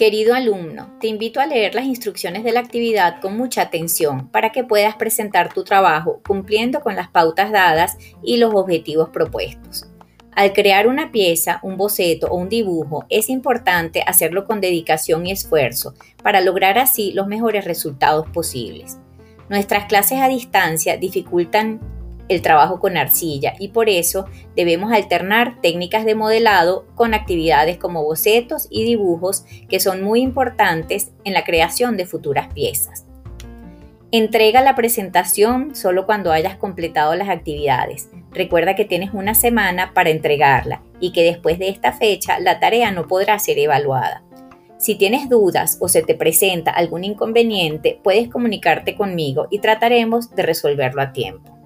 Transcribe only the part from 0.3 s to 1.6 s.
alumno, te invito a